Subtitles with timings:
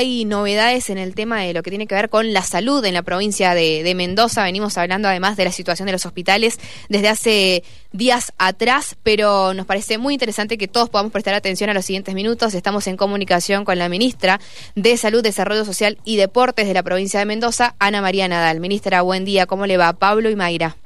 [0.00, 2.94] hay novedades en el tema de lo que tiene que ver con la salud en
[2.94, 4.44] la provincia de, Mendoza.
[4.44, 9.66] Venimos hablando además de la situación de los hospitales desde hace días atrás, pero nos
[9.66, 12.54] parece muy interesante que todos podamos prestar atención a los siguientes minutos.
[12.54, 14.40] Estamos en comunicación con la ministra
[14.74, 18.58] de Salud, Desarrollo Social y Deportes de la provincia de Mendoza, Ana María Nadal.
[18.58, 19.44] Ministra, buen día.
[19.44, 19.92] ¿Cómo le va?
[19.92, 20.76] Pablo y Mayra.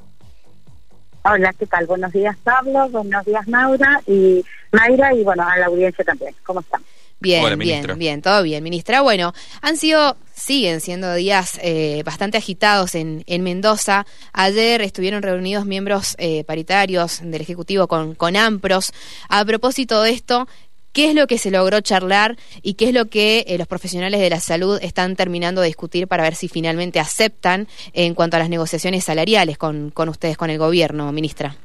[1.26, 1.86] Hola, ¿qué tal?
[1.86, 2.86] Buenos días, Pablo.
[2.90, 5.14] Buenos días, Maura y Mayra.
[5.14, 6.34] Y bueno, a la audiencia también.
[6.44, 6.82] ¿Cómo están?
[7.18, 9.00] Bien, bien, bien, todo bien, ministra.
[9.00, 9.32] Bueno,
[9.62, 14.04] han sido, siguen siendo días eh, bastante agitados en, en, Mendoza.
[14.34, 18.92] Ayer estuvieron reunidos miembros eh, paritarios del Ejecutivo con, con AMPROS.
[19.30, 20.46] A propósito de esto,
[20.94, 24.20] ¿Qué es lo que se logró charlar y qué es lo que eh, los profesionales
[24.20, 28.38] de la salud están terminando de discutir para ver si finalmente aceptan en cuanto a
[28.38, 31.56] las negociaciones salariales con, ustedes, con el gobierno, ministra?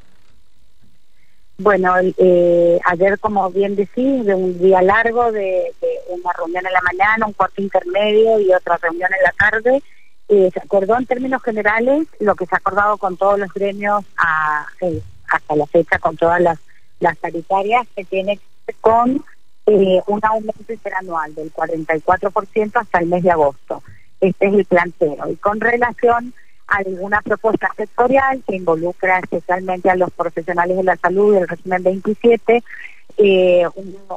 [1.59, 5.73] Bueno, eh, ayer, como bien decís, de un día largo, de,
[6.07, 9.83] una reunión en la mañana, un cuarto intermedio y otra reunión en la tarde,
[10.29, 14.03] eh, se acordó en términos generales lo que se ha acordado con todos los gremios
[14.17, 14.65] a,
[15.27, 16.57] hasta la fecha, con todas las,
[16.99, 18.39] las paritarias, que tiene
[18.81, 19.23] con
[19.65, 23.83] eh, un aumento interanual del 44% hasta el mes de agosto.
[24.19, 25.29] Este es el planteo.
[25.29, 26.33] Y con relación
[26.67, 31.83] a alguna propuesta sectorial que involucra especialmente a los profesionales de la salud del régimen
[31.83, 32.63] 27,
[33.17, 33.65] eh,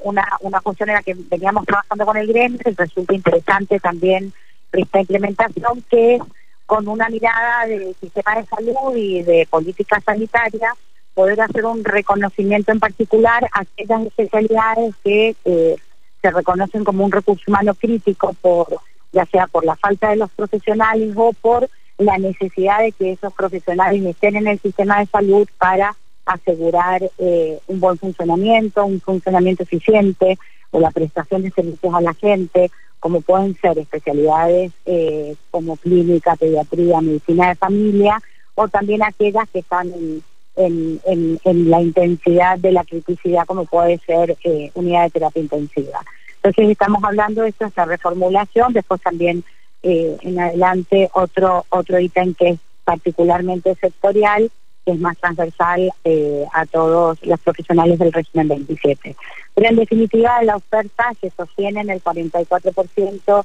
[0.05, 4.33] una, una función en la que veníamos trabajando con el gremio, resulta interesante también
[4.73, 6.23] esta implementación que es
[6.67, 10.75] con una mirada del sistema de salud y de política sanitaria
[11.15, 15.77] poder hacer un reconocimiento en particular a aquellas especialidades que eh,
[16.21, 18.81] se reconocen como un recurso humano crítico por
[19.13, 21.69] ya sea por la falta de los profesionales o por
[21.99, 27.59] la necesidad de que esos profesionales estén en el sistema de salud para asegurar eh,
[27.67, 30.39] un buen funcionamiento, un funcionamiento eficiente
[30.71, 36.37] o la prestación de servicios a la gente, como pueden ser especialidades eh, como clínica,
[36.37, 38.19] pediatría, medicina de familia,
[38.55, 40.23] o también aquellas que están en
[40.57, 46.01] en, en, la intensidad de la criticidad como puede ser eh, unidad de terapia intensiva.
[46.37, 49.45] Entonces estamos hablando de esta reformulación, después también
[49.83, 54.51] eh, en adelante otro otro ítem que es particularmente sectorial,
[54.85, 59.17] que es más transversal eh, a todos los profesionales del régimen 27.
[59.55, 63.45] Pero en definitiva la oferta se sostiene en el 44%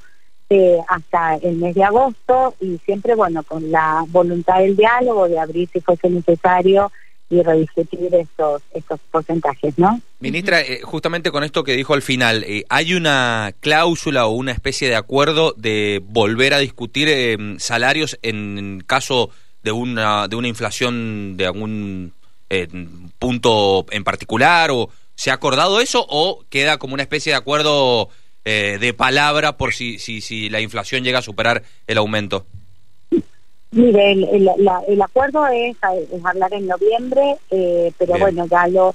[0.50, 5.38] eh, hasta el mes de agosto y siempre, bueno, con la voluntad del diálogo, de
[5.38, 6.90] abrir si fuese necesario
[7.28, 10.00] y rediscutir estos, estos porcentajes, ¿no?
[10.20, 14.52] Ministra, eh, justamente con esto que dijo al final, eh, ¿hay una cláusula o una
[14.52, 19.28] especie de acuerdo de volver a discutir salarios en caso
[19.62, 22.14] de una, de una inflación de algún
[23.18, 24.70] punto en particular?
[24.70, 28.08] ¿O se ha acordado eso o queda como una especie de acuerdo
[28.50, 32.46] eh, de palabra por si, si, si la inflación llega a superar el aumento?
[33.72, 34.48] Mire, el,
[34.88, 35.76] el, acuerdo es,
[36.24, 38.94] hablar en noviembre, eh, pero bueno, ya lo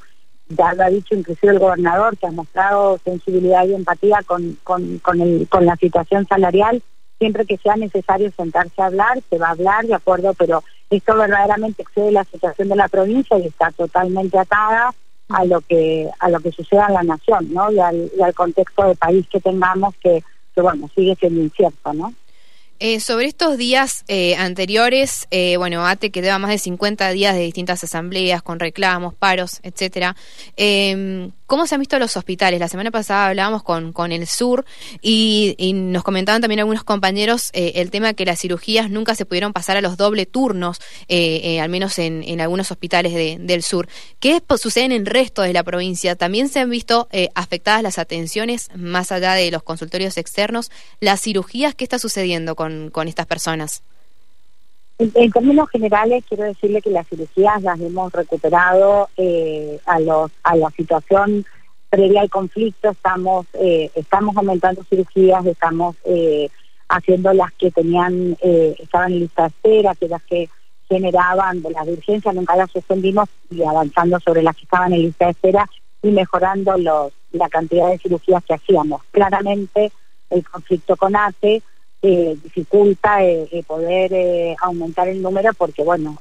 [0.50, 4.98] ya lo ha dicho inclusive el gobernador, que ha mostrado sensibilidad y empatía con, con,
[4.98, 6.82] con, el, con la situación salarial.
[7.20, 11.16] Siempre que sea necesario sentarse a hablar, se va a hablar, de acuerdo, pero esto
[11.16, 14.96] verdaderamente excede la situación de la provincia y está totalmente atada
[15.30, 17.72] a lo que a lo que suceda en la nación, ¿no?
[17.72, 20.24] Y al, contexto de país que tengamos que,
[20.54, 22.14] que bueno, sigue siendo incierto, ¿no?
[22.86, 27.34] Eh, sobre estos días eh, anteriores, eh, bueno, ATE que lleva más de 50 días
[27.34, 30.18] de distintas asambleas con reclamos, paros, etcétera.
[30.58, 32.60] Em, ¿Cómo se han visto los hospitales?
[32.60, 34.66] La semana pasada hablábamos con, con el sur
[35.02, 39.54] y, nos comentaban también algunos compañeros el tema de que las cirugías nunca se pudieron
[39.54, 40.80] pasar a los doble turnos,
[41.10, 43.88] al menos en, en, algunos hospitales del sur.
[44.20, 46.16] ¿Qué sucede en el resto de la provincia?
[46.16, 50.72] ¿También se han visto afectadas las atenciones más allá de los consultorios externos?
[51.02, 53.84] ¿Las cirugías qué está sucediendo con con, estas personas?
[55.00, 60.56] En, términos generales, quiero decirle que las cirugías las hemos recuperado eh, a, los, a
[60.56, 61.46] la situación
[61.90, 62.92] previa al conflicto.
[62.92, 66.50] Estamos, eh, estamos aumentando cirugías, estamos eh,
[66.90, 70.50] haciendo las que tenían, estaban en lista de espera, que las que
[70.88, 75.02] generaban de las de urgencia, nunca las suspendimos y avanzando sobre las que estaban en
[75.02, 75.68] lista de espera
[76.04, 79.02] y mejorando los, la cantidad de cirugías que hacíamos.
[79.12, 79.92] Claramente
[80.30, 81.62] el conflicto con ATE
[82.06, 86.20] eh, dificulta eh, eh, poder eh, aumentar el número porque, bueno,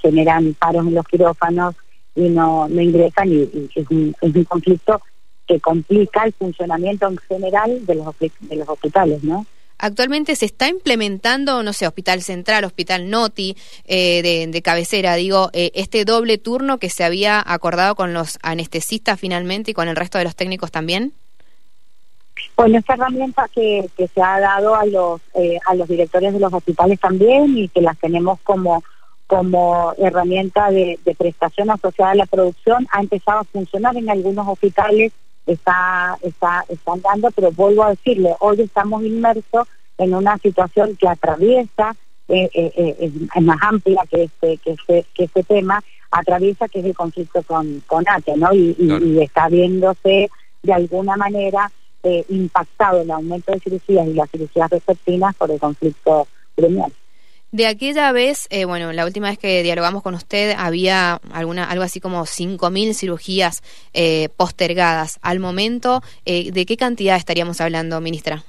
[0.00, 1.74] generan paros en los quirófanos
[2.14, 3.42] y no, no ingresan y,
[3.74, 5.00] es, un, es, un, conflicto
[5.44, 9.44] que complica el funcionamiento en general de los, de los hospitales, ¿no?
[9.78, 13.56] Actualmente se está implementando, no sé, Hospital Central, Hospital Noti,
[13.86, 19.70] de, de, cabecera, digo, este doble turno que se había acordado con los anestesistas finalmente
[19.70, 21.12] y con el resto de los técnicos también.
[22.56, 26.40] Bueno, esta herramienta que, que se ha dado a los eh, a los directores de
[26.40, 28.82] los hospitales también y que las tenemos como
[29.28, 35.12] como herramienta de, prestación asociada a la producción ha empezado a funcionar en algunos hospitales
[35.46, 39.68] está está están dando pero vuelvo a decirle hoy estamos inmersos
[39.98, 41.94] en una situación que atraviesa
[42.28, 46.80] eh, eh, eh es más amplia que este que este que este tema atraviesa que
[46.80, 50.30] es el conflicto con con ATE no y, y está viéndose
[50.62, 51.70] de alguna manera
[52.02, 56.92] eh, impactado el aumento de cirugías y las cirugías receptinas por el conflicto gremial.
[57.50, 61.82] De aquella vez, eh, bueno, la última vez que dialogamos con usted había alguna algo
[61.82, 63.62] así como 5.000 cirugías
[63.94, 65.18] eh, postergadas.
[65.22, 68.44] Al momento, eh, ¿de qué cantidad estaríamos hablando, ministra?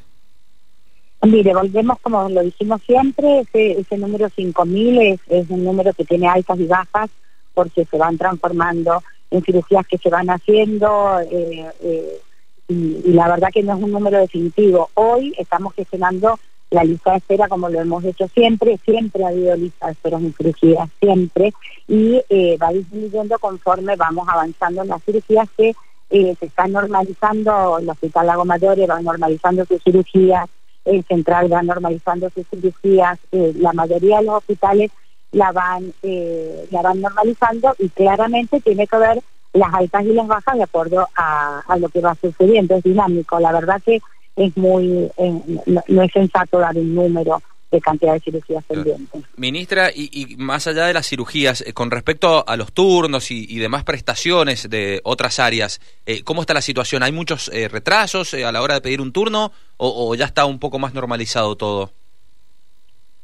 [1.22, 6.04] Mire, volvemos como lo dijimos siempre, ese, ese número 5.000 es, es un número que
[6.04, 7.10] tiene altas y bajas
[7.54, 9.01] porque se van transformando
[9.31, 12.22] en cirugías que se van haciendo, eh, eh,
[12.69, 14.89] y, la verdad que no es un número definitivo.
[14.94, 16.39] Hoy estamos gestionando
[16.69, 20.18] la lista de espera como lo hemos hecho siempre, siempre ha habido lista de espera
[20.18, 21.51] en cirugías, siempre,
[21.88, 25.74] y eh, va disminuyendo conforme vamos avanzando en las cirugías que
[26.12, 30.48] eh, se están normalizando, el Hospital Lago Mayor va normalizando sus cirugías,
[30.86, 34.92] el Central va normalizando sus cirugías, eh, la mayoría de los hospitales
[35.31, 35.94] la van,
[36.72, 39.22] la van normalizando y claramente tiene que ver
[39.54, 42.75] las altas y las bajas de acuerdo a, lo que va sucediendo.
[42.75, 43.40] Es dinámico.
[43.40, 44.01] La verdad que
[44.36, 47.42] es muy, eh, no, es sensato dar un número
[47.72, 49.24] de cantidad de cirugías pendientes.
[49.36, 53.84] Ministra, y, más allá de las cirugías, eh, con respecto a los turnos y, demás
[53.84, 57.04] prestaciones de otras áreas, eh, ¿cómo está la situación?
[57.04, 60.80] ¿Hay muchos retrasos a la hora de pedir un turno o, ya está un poco
[60.80, 61.92] más normalizado todo?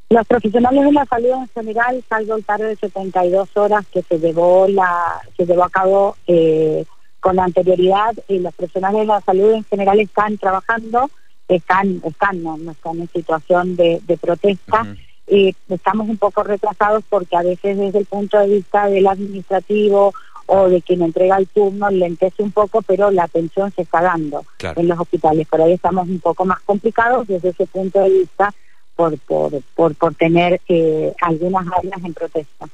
[0.10, 4.20] Los profesionales de la salud en general, salvo el paro de 72 horas que se
[4.20, 6.86] llevó la se llevó a cabo eh,
[7.20, 11.10] con anterioridad, y los profesionales de la salud en general están trabajando,
[11.48, 14.86] están están no, están en situación de, protesta.
[15.28, 20.14] y estamos un poco retrasados porque a veces desde el punto de vista del administrativo
[20.46, 24.46] o de quien entrega el turno lentece un poco, pero la atención se está dando
[24.60, 25.48] en los hospitales.
[25.48, 28.54] Por ahí estamos un poco más complicados desde ese punto de vista
[28.96, 32.68] por, por, por, por tener eh, algunas áreas en protesta.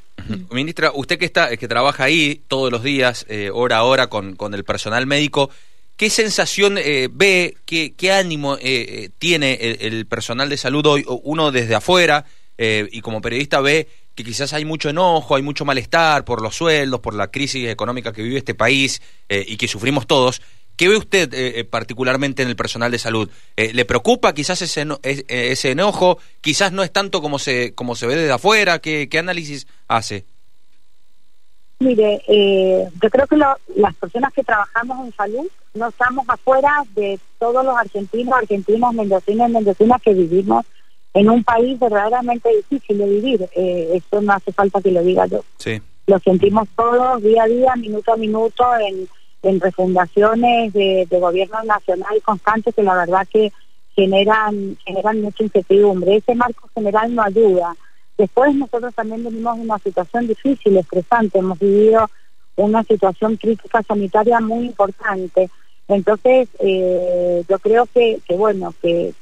[0.51, 4.35] Ministra, usted que está que trabaja ahí todos los días, eh, hora a hora, con,
[4.35, 5.49] con el personal médico,
[5.97, 8.57] ¿qué sensación eh, ve, qué, qué ánimo
[9.17, 11.05] tiene el, personal de salud hoy?
[11.23, 12.25] Uno desde afuera
[12.57, 16.99] y como periodista ve que quizás hay mucho enojo, hay mucho malestar por los sueldos,
[16.99, 20.41] por la crisis económica que vive este país y que sufrimos todos.
[20.75, 23.29] ¿Qué ve usted eh, eh, particularmente en el personal de salud?
[23.55, 26.17] Eh, ¿Le preocupa quizás ese, ese enojo?
[26.41, 28.79] ¿Quizás no es tanto como se, como se ve desde afuera?
[28.79, 30.25] ¿Qué, qué análisis hace?
[31.79, 37.65] Mire, yo creo que las personas que trabajamos en salud no estamos afuera de todos
[37.65, 40.65] los argentinos, argentinas, mendocinas y mendocinas que vivimos
[41.13, 43.49] en un país verdaderamente difícil de vivir.
[43.55, 45.43] eso no hace falta que lo diga yo.
[45.57, 45.81] Sí.
[46.05, 49.07] Lo sentimos todos día a día, minuto a minuto en
[49.43, 53.51] en refundaciones de, gobierno nacional constantes que la verdad que
[53.95, 56.17] generan generan mucha incertidumbre.
[56.17, 57.75] Ese marco general no ayuda.
[58.17, 61.39] Después nosotros también venimos en una situación difícil, estresante.
[61.39, 62.09] Hemos vivido
[62.55, 65.49] una situación crítica sanitaria muy importante.
[65.87, 69.13] Entonces, eh, yo creo que, bueno, que,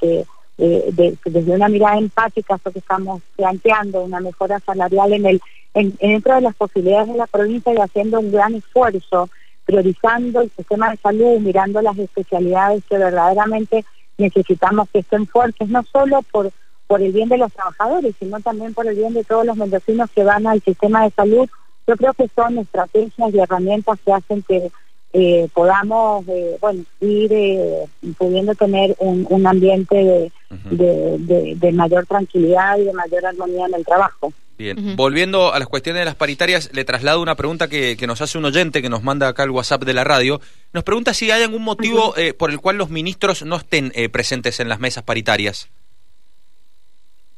[0.58, 5.42] eh, desde una mirada empática, eso que estamos planteando, una mejora salarial en el
[5.74, 9.30] en, dentro de las posibilidades de la provincia y haciendo un gran esfuerzo
[9.70, 13.86] priorizando el sistema de salud, mirando las especialidades que verdaderamente
[14.18, 16.52] necesitamos que estén fuertes, no solo por,
[16.88, 20.10] por el bien de los trabajadores, sino también por el bien de todos los mendocinos
[20.10, 21.48] que van al sistema de salud.
[21.86, 24.72] Yo creo que son estrategias y herramientas que hacen que
[25.14, 27.86] eh, podamos, eh, bueno, ir eh,
[28.18, 30.32] pudiendo tener un, un ambiente
[30.72, 34.34] de, de mayor tranquilidad y de mayor armonía en el trabajo.
[34.60, 38.38] Bien, volviendo a las cuestiones de las paritarias, le traslado una pregunta que, nos hace
[38.38, 40.42] un oyente que nos manda acá el WhatsApp de la radio.
[40.74, 44.10] Nos pregunta si hay algún motivo eh, por el cual los ministros no estén eh,
[44.10, 45.70] presentes en las mesas paritarias.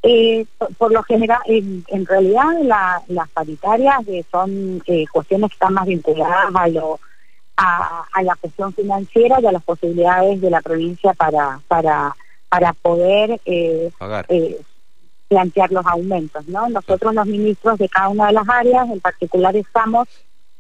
[0.01, 0.47] Eh,
[0.79, 3.99] por, lo general, en, realidad las paritarias
[4.31, 6.99] son cuestiones que están más vinculadas a, lo,
[7.55, 12.15] a, la cuestión financiera y a las posibilidades de la provincia para, para,
[12.49, 13.39] para poder
[13.99, 14.25] Pagar
[15.31, 16.67] plantear los aumentos, ¿no?
[16.67, 20.09] Nosotros los ministros de cada una de las áreas, en particular estamos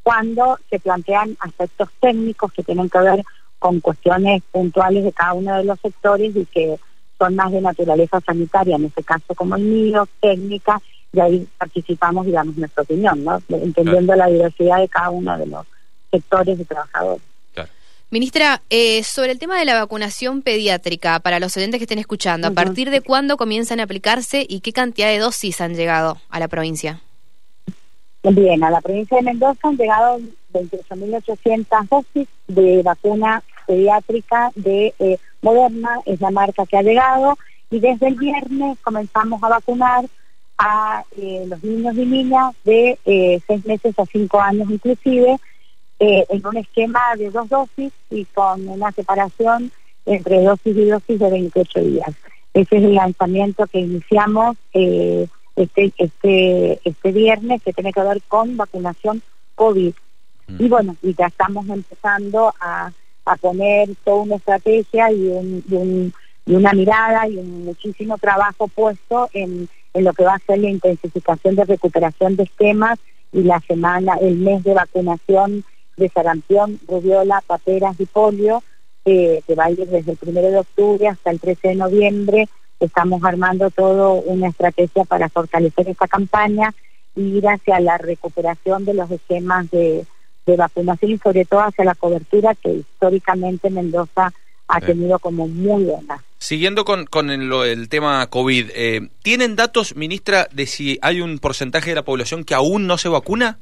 [0.01, 3.21] cuando se plantean aspectos técnicos que tienen que ver
[3.59, 6.79] con cuestiones puntuales de cada uno de los sectores y que
[7.19, 12.25] son más de naturaleza sanitaria, en este caso como el mío, técnica, y ahí participamos
[12.27, 13.41] y damos nuestra opinión, ¿no?
[13.49, 15.67] Entendiendo la diversidad de cada uno de los
[16.09, 17.30] sectores de trabajadores.
[18.13, 22.49] Ministra, eh, sobre el tema de la vacunación pediátrica, para los oyentes que estén escuchando,
[22.49, 26.37] ¿a partir de cuándo comienzan a aplicarse y qué cantidad de dosis han llegado a
[26.41, 26.99] la provincia?
[28.21, 30.19] Bien, a la provincia de Mendoza han llegado
[30.53, 37.37] 28.800 dosis de vacuna pediátrica de eh, Moderna, es la marca que ha llegado,
[37.69, 40.03] y desde el viernes comenzamos a vacunar
[40.57, 45.37] a eh, los niños y niñas de eh, seis meses a cinco años inclusive,
[46.01, 49.71] eh, en un esquema de dos dosis y con una separación
[50.05, 52.09] entre dosis y dosis de 28 días.
[52.53, 58.57] Ese es el lanzamiento que iniciamos este, este, este viernes que tiene que ver con
[58.57, 59.21] vacunación
[59.55, 59.93] COVID.
[60.47, 60.63] Mm.
[60.63, 62.91] Y bueno, y ya estamos empezando a,
[63.25, 66.13] a poner toda una estrategia y, un,
[66.45, 70.59] y una mirada y un muchísimo trabajo puesto en en lo que va a ser
[70.59, 72.99] la intensificación de recuperación de esquemas
[73.33, 75.63] y la semana, el mes de vacunación
[76.01, 78.63] de sarampión, rubiola, paperas y polio,
[79.05, 82.49] eh, que va a ir desde el primero de octubre hasta el 13 de noviembre.
[82.79, 86.73] Estamos armando todo una estrategia para fortalecer esta campaña
[87.15, 90.05] y ir hacia la recuperación de los esquemas de,
[90.45, 94.33] de vacunación y sobre todo hacia la cobertura que históricamente Mendoza
[94.67, 96.23] ha tenido como muy buena.
[96.37, 101.91] Siguiendo con, con el, tema COVID, eh, ¿tienen datos, ministra, de si hay un porcentaje
[101.91, 103.59] de la población que aún no se vacuna?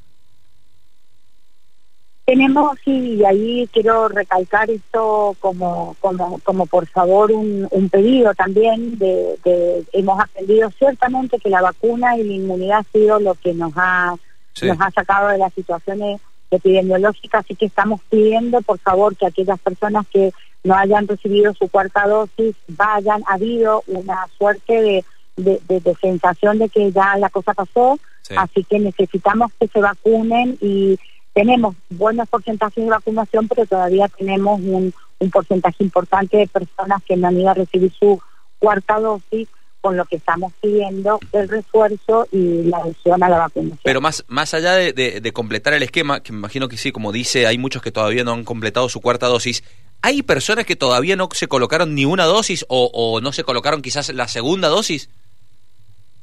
[2.30, 8.36] Tenemos, sí, y ahí quiero recalcar esto como, como, como por favor un, un pedido
[8.36, 13.56] también de, hemos aprendido ciertamente que la vacuna y la inmunidad ha sido lo que
[13.56, 14.14] nos ha,
[14.62, 16.22] nos ha sacado de las situaciones
[16.52, 20.32] epidemiológicas, así que estamos pidiendo por favor que aquellas personas que
[20.64, 25.04] no hayan recibido su cuarta dosis, vayan, ha habido una suerte
[25.36, 27.98] de, de, sensación de que ya la cosa pasó,
[28.38, 31.00] así que necesitamos que se vacunen y
[31.34, 37.16] tenemos buenos porcentajes de vacunación, pero todavía tenemos un, un porcentaje importante de personas que
[37.16, 38.20] no han ido a recibir su
[38.60, 39.48] cuarta dosis
[39.82, 43.80] con lo que estamos pidiendo el refuerzo y la adhesión a la vacunación.
[43.84, 47.14] Pero más, más allá de, de, completar el esquema, que me imagino que sí, como
[47.14, 49.64] dice, hay muchos que todavía no han completado su cuarta dosis,
[50.02, 54.14] ¿Hay personas que todavía no se colocaron ni una dosis o, no se colocaron quizás
[54.14, 55.10] la segunda dosis?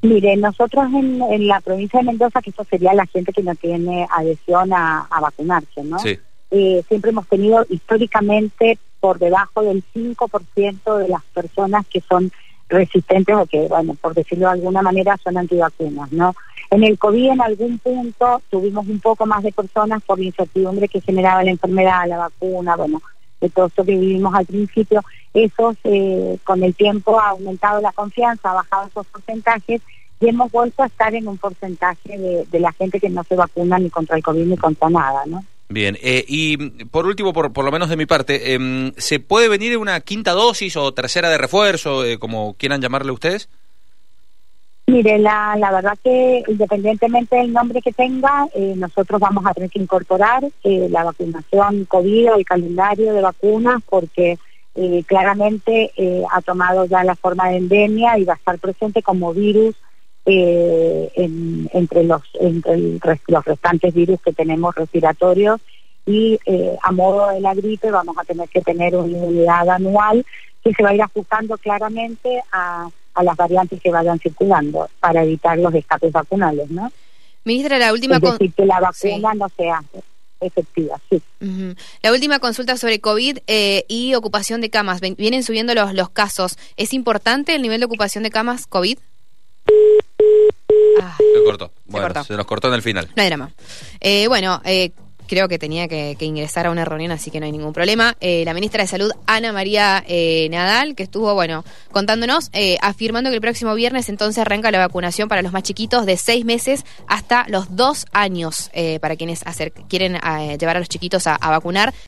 [0.06, 4.06] Mire, nosotros en, la provincia de Mendoza, que eso sería la gente que no tiene
[4.10, 5.98] adhesión a, vacunarse, ¿no?
[5.98, 6.18] Sí.
[6.50, 12.30] Eh, siempre hemos tenido históricamente por debajo del 5% de las personas que son
[12.68, 16.34] resistentes o que, bueno, por decirlo de alguna manera, son antivacunas, ¿no?
[16.70, 20.88] En el COVID en algún punto tuvimos un poco más de personas por la incertidumbre
[20.88, 23.02] que generaba la enfermedad, la vacuna, bueno,
[23.40, 25.02] de todo esto que vivimos al principio,
[25.34, 29.82] eso eh, con el tiempo ha aumentado la confianza, ha bajado esos porcentajes
[30.20, 33.78] y hemos vuelto a estar en un porcentaje de, la gente que no se vacuna
[33.78, 35.44] ni contra el COVID ni contra nada, ¿no?
[35.68, 36.56] Bien, eh, y
[36.86, 40.32] por último, por, por lo menos de mi parte, em, ¿se puede venir una quinta
[40.32, 43.48] dosis o tercera de refuerzo, eh, como quieran llamarle ustedes?
[44.88, 49.68] Mire, la, la verdad que independientemente del nombre que tenga, eh, nosotros vamos a tener
[49.68, 54.38] que incorporar eh, la vacunación COVID o el calendario de vacunas porque
[54.76, 55.90] eh, claramente
[56.30, 59.74] ha tomado ya la forma de endemia y va a estar presente como virus
[60.26, 65.60] entre, los, entre los restantes virus que tenemos respiratorios
[66.04, 66.38] y
[66.82, 70.26] a modo de la gripe vamos a tener que tener una unidad anual
[70.64, 75.24] que se va a ir ajustando claramente a a las variantes que vayan circulando para
[75.24, 76.92] evitar los escapes vacunales, ¿no?
[77.44, 78.16] Ministra, la última...
[78.16, 79.82] Es decir, que la vacuna no sea
[80.40, 81.22] efectiva, sí.
[82.02, 85.00] La última consulta sobre COVID eh, y ocupación de camas.
[85.00, 86.58] Vienen subiendo los, los casos.
[86.76, 88.98] ¿Es importante el nivel de ocupación de camas COVID?
[91.18, 91.70] Se cortó.
[91.86, 93.08] Bueno, se, nos cortó en el final.
[93.14, 93.50] No hay drama.
[94.00, 94.92] Eh, bueno, eh,
[95.26, 98.16] creo que tenía que, ingresar a una reunión, así que no hay ningún problema.
[98.20, 103.30] Eh, la ministra de Salud, Ana María eh, Nadal, que estuvo, bueno, contándonos, eh, afirmando
[103.30, 106.84] que el próximo viernes entonces arranca la vacunación para los más chiquitos de seis meses
[107.06, 110.18] hasta los dos años, para quienes hacer, quieren
[110.58, 111.92] llevar a los chiquitos a vacunar.